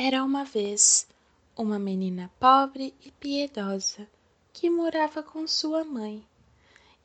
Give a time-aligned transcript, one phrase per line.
[0.00, 1.08] Era uma vez
[1.56, 4.08] uma menina pobre e piedosa
[4.52, 6.24] que morava com sua mãe,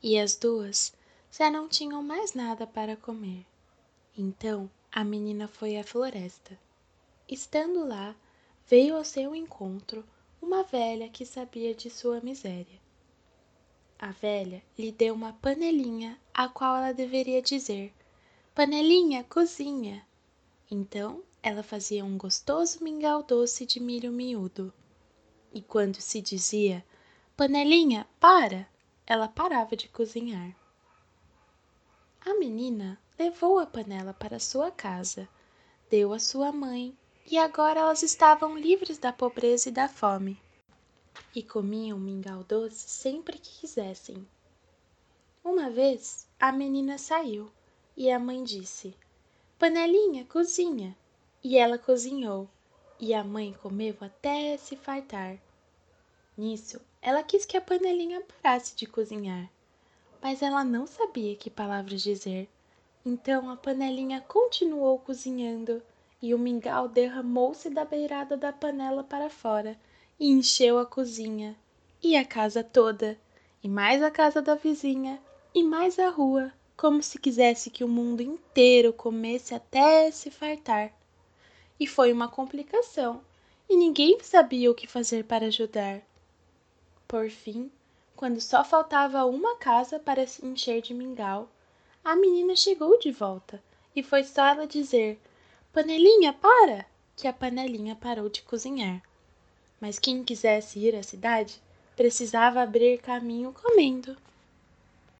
[0.00, 0.92] e as duas
[1.28, 3.44] já não tinham mais nada para comer.
[4.16, 6.56] Então a menina foi à floresta.
[7.28, 8.14] Estando lá,
[8.64, 10.04] veio ao seu encontro
[10.40, 12.80] uma velha que sabia de sua miséria.
[13.98, 17.92] A velha lhe deu uma panelinha a qual ela deveria dizer:
[18.54, 20.06] Panelinha, cozinha.
[20.70, 24.72] Então ela fazia um gostoso mingau doce de milho miúdo.
[25.52, 26.82] E quando se dizia,
[27.36, 28.66] panelinha, para,
[29.06, 30.56] ela parava de cozinhar.
[32.24, 35.28] A menina levou a panela para sua casa,
[35.90, 40.40] deu à sua mãe, e agora elas estavam livres da pobreza e da fome.
[41.34, 44.26] E comiam mingau doce sempre que quisessem.
[45.44, 47.50] Uma vez a menina saiu
[47.94, 48.96] e a mãe disse:
[49.58, 50.96] Panelinha, cozinha
[51.44, 52.48] e ela cozinhou,
[52.98, 55.36] e a mãe comeu até se fartar.
[56.38, 59.50] Nisso, ela quis que a panelinha parasse de cozinhar,
[60.22, 62.48] mas ela não sabia que palavras dizer.
[63.04, 65.82] Então a panelinha continuou cozinhando.
[66.22, 69.78] E o mingau derramou-se da beirada da panela para fora
[70.18, 71.54] e encheu a cozinha
[72.02, 73.18] e a casa toda,
[73.62, 75.20] e mais a casa da vizinha
[75.54, 80.94] e mais a rua, como se quisesse que o mundo inteiro comesse até se fartar
[81.78, 83.22] e foi uma complicação,
[83.68, 86.02] e ninguém sabia o que fazer para ajudar.
[87.08, 87.70] Por fim,
[88.16, 91.48] quando só faltava uma casa para se encher de mingau,
[92.04, 93.62] a menina chegou de volta
[93.94, 95.18] e foi só ela dizer:
[95.72, 96.86] Panelinha, para!
[97.16, 99.02] que a panelinha parou de cozinhar.
[99.80, 101.60] Mas quem quisesse ir à cidade
[101.94, 104.16] precisava abrir caminho comendo.